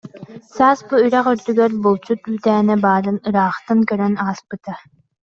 [0.55, 4.73] Саас бу үрэх үрдүгэр булчут үүтээнэ баарын ыраахтан көрөн ааспыта